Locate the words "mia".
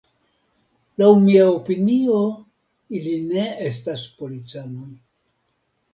1.25-1.43